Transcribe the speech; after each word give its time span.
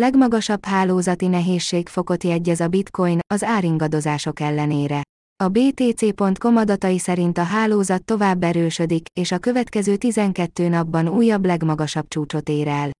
Legmagasabb 0.00 0.64
hálózati 0.64 1.26
nehézségfokot 1.26 2.24
jegyez 2.24 2.60
a 2.60 2.68
bitcoin 2.68 3.18
az 3.34 3.42
áringadozások 3.42 4.40
ellenére. 4.40 5.02
A 5.44 5.48
BTC.com 5.48 6.56
adatai 6.56 6.98
szerint 6.98 7.38
a 7.38 7.42
hálózat 7.42 8.04
tovább 8.04 8.42
erősödik, 8.42 9.06
és 9.20 9.32
a 9.32 9.38
következő 9.38 9.96
12 9.96 10.68
napban 10.68 11.08
újabb 11.08 11.44
legmagasabb 11.44 12.08
csúcsot 12.08 12.48
ér 12.48 12.68
el. 12.68 12.90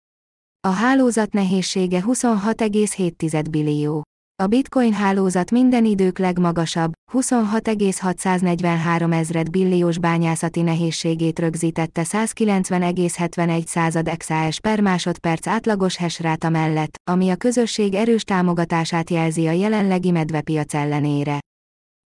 A 0.60 0.70
hálózat 0.70 1.32
nehézsége 1.32 2.02
26,7 2.06 3.44
billió. 3.50 4.02
A 4.42 4.46
bitcoin 4.46 4.92
hálózat 4.92 5.50
minden 5.50 5.84
idők 5.84 6.18
legmagasabb, 6.18 6.92
26,643 7.12 9.12
ezred 9.12 9.50
billiós 9.50 9.98
bányászati 9.98 10.62
nehézségét 10.62 11.38
rögzítette 11.38 12.02
190,71 12.04 13.66
század 13.66 14.08
exahash 14.08 14.60
per 14.60 14.80
másodperc 14.80 15.46
átlagos 15.46 15.96
hashráta 15.96 16.48
mellett, 16.48 16.94
ami 17.10 17.30
a 17.30 17.36
közösség 17.36 17.94
erős 17.94 18.22
támogatását 18.22 19.10
jelzi 19.10 19.46
a 19.46 19.52
jelenlegi 19.52 20.10
medvepiac 20.10 20.74
ellenére. 20.74 21.38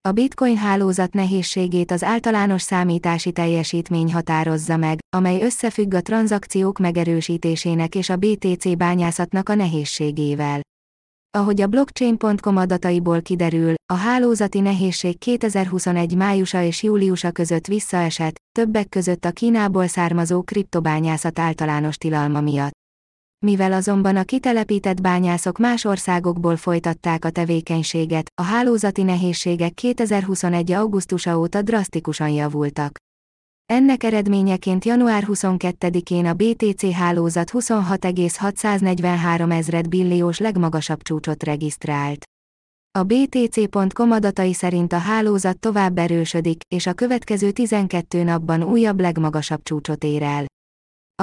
A 0.07 0.12
bitcoin 0.12 0.57
hálózat 0.57 1.13
nehézségét 1.13 1.91
az 1.91 2.04
általános 2.04 2.62
számítási 2.62 3.32
teljesítmény 3.32 4.13
határozza 4.13 4.77
meg, 4.77 4.99
amely 5.16 5.41
összefügg 5.41 5.94
a 5.94 6.02
tranzakciók 6.02 6.80
megerősítésének 6.80 7.96
és 7.96 8.09
a 8.09 8.16
BTC 8.16 8.77
bányászatnak 8.77 9.49
a 9.49 9.55
nehézségével. 9.55 10.66
Ahogy 11.38 11.62
a 11.62 11.68
blockchain.com 11.68 12.58
adataiból 12.58 13.22
kiderül, 13.22 13.73
a 13.94 13.96
hálózati 13.96 14.59
nehézség 14.59 15.18
2021 15.18 16.16
májusa 16.16 16.62
és 16.62 16.84
júliusa 16.84 17.32
között 17.32 17.68
visszaesett, 17.68 18.36
többek 18.52 18.90
között 18.90 19.26
a 19.26 19.32
Kínából 19.32 19.88
származó 19.88 20.41
kriptobányászat 20.41 21.40
általános 21.40 21.98
tilalma 21.98 22.41
miatt. 22.41 22.72
Mivel 23.46 23.73
azonban 23.73 24.16
a 24.16 24.23
kitelepített 24.23 25.02
bányászok 25.02 25.58
más 25.58 25.86
országokból 25.86 26.55
folytatták 26.55 27.26
a 27.26 27.30
tevékenységet, 27.30 28.32
a 28.41 28.44
hálózati 28.44 29.04
nehézségek 29.04 29.74
2021. 29.74 30.71
augusztusa 30.71 31.38
óta 31.40 31.62
drasztikusan 31.62 32.30
javultak. 32.30 32.98
Ennek 33.73 34.04
eredményeként 34.04 34.85
január 34.85 35.23
22-én 35.27 36.26
a 36.26 36.34
BTC 36.34 36.91
hálózat 36.91 37.49
26,643 37.49 39.51
ezred 39.51 39.87
billiós 39.87 40.40
legmagasabb 40.40 41.01
csúcsot 41.01 41.43
regisztrált. 41.43 42.26
A 42.99 43.04
BTC.com 43.04 44.12
adatai 44.12 44.54
szerint 44.54 44.93
a 44.93 44.98
hálózat 44.98 45.59
tovább 45.59 45.98
erősödik, 45.98 46.62
és 46.76 46.87
a 46.87 46.93
következő 46.93 47.51
12 47.51 48.24
napban 48.24 48.63
újabb 48.63 48.99
legmagasabb 48.99 49.63
csúcsot 49.63 50.04
ér 50.04 50.24
el. 50.24 50.46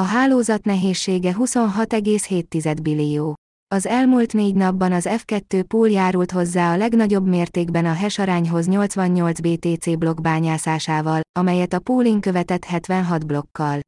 A 0.00 0.02
hálózat 0.02 0.64
nehézsége 0.64 1.34
26,7 1.38 2.78
billió. 2.82 3.34
Az 3.68 3.86
elmúlt 3.86 4.32
négy 4.32 4.54
napban 4.54 4.92
az 4.92 5.08
F2 5.08 5.64
pool 5.68 5.90
járult 5.90 6.30
hozzá 6.30 6.72
a 6.72 6.76
legnagyobb 6.76 7.26
mértékben 7.26 7.84
a 7.84 7.94
hash 7.94 8.20
arányhoz 8.20 8.66
88 8.66 9.40
BTC 9.40 9.98
blokk 9.98 10.20
bányászásával, 10.20 11.20
amelyet 11.38 11.72
a 11.72 11.78
pooling 11.78 12.20
követett 12.20 12.64
76 12.64 13.26
blokkal. 13.26 13.80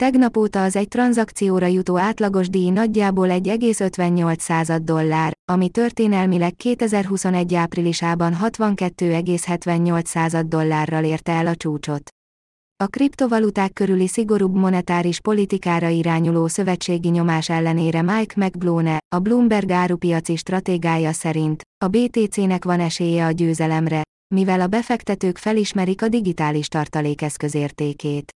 Tegnap 0.00 0.36
óta 0.36 0.62
az 0.62 0.76
egy 0.76 0.88
tranzakcióra 0.88 1.66
jutó 1.66 1.98
átlagos 1.98 2.48
díj 2.48 2.70
nagyjából 2.70 3.28
1,58 3.30 4.80
dollár, 4.82 5.32
ami 5.52 5.68
történelmileg 5.68 6.54
2021 6.54 7.54
áprilisában 7.54 8.36
62,78 8.42 10.44
dollárral 10.46 11.04
érte 11.04 11.32
el 11.32 11.46
a 11.46 11.54
csúcsot. 11.54 12.10
A 12.84 12.86
kriptovaluták 12.86 13.72
körüli 13.72 14.06
szigorúbb 14.06 14.54
monetáris 14.54 15.20
politikára 15.20 15.88
irányuló 15.88 16.46
szövetségi 16.46 17.08
nyomás 17.08 17.48
ellenére 17.48 18.02
Mike 18.02 18.34
McBlone, 18.36 18.98
a 19.14 19.18
Bloomberg 19.18 19.70
árupiaci 19.70 20.36
stratégája 20.36 21.12
szerint, 21.12 21.62
a 21.84 21.88
BTC-nek 21.88 22.64
van 22.64 22.80
esélye 22.80 23.26
a 23.26 23.30
győzelemre, 23.30 24.02
mivel 24.34 24.60
a 24.60 24.66
befektetők 24.66 25.38
felismerik 25.38 26.02
a 26.02 26.08
digitális 26.08 26.68
tartalékeszköz 26.68 27.54
értékét. 27.54 28.30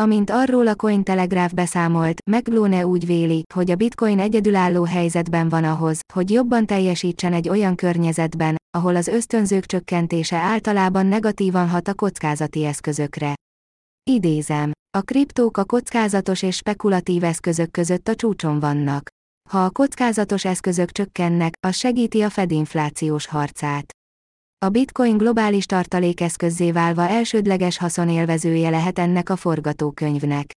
Amint 0.00 0.30
arról 0.30 0.66
a 0.66 0.74
Cointelegraph 0.74 1.54
beszámolt, 1.54 2.18
McBlone 2.30 2.86
úgy 2.86 3.06
véli, 3.06 3.42
hogy 3.54 3.70
a 3.70 3.76
bitcoin 3.76 4.20
egyedülálló 4.20 4.84
helyzetben 4.84 5.48
van 5.48 5.64
ahhoz, 5.64 6.00
hogy 6.12 6.30
jobban 6.30 6.66
teljesítsen 6.66 7.32
egy 7.32 7.48
olyan 7.48 7.74
környezetben, 7.74 8.56
ahol 8.76 8.96
az 8.96 9.08
ösztönzők 9.08 9.66
csökkentése 9.66 10.36
általában 10.36 11.06
negatívan 11.06 11.68
hat 11.68 11.88
a 11.88 11.94
kockázati 11.94 12.64
eszközökre. 12.64 13.34
Idézem. 14.10 14.72
A 14.98 15.00
kriptók 15.00 15.56
a 15.56 15.64
kockázatos 15.64 16.42
és 16.42 16.56
spekulatív 16.56 17.24
eszközök 17.24 17.70
között 17.70 18.08
a 18.08 18.14
csúcson 18.14 18.60
vannak. 18.60 19.08
Ha 19.50 19.64
a 19.64 19.70
kockázatos 19.70 20.44
eszközök 20.44 20.90
csökkennek, 20.90 21.54
az 21.66 21.76
segíti 21.76 22.22
a 22.22 22.30
fedinflációs 22.30 23.26
harcát. 23.26 23.92
A 24.64 24.68
bitcoin 24.68 25.16
globális 25.16 25.66
tartalékeszközzé 25.66 26.72
válva 26.72 27.08
elsődleges 27.08 27.78
haszonélvezője 27.78 28.70
lehet 28.70 28.98
ennek 28.98 29.28
a 29.28 29.36
forgatókönyvnek. 29.36 30.52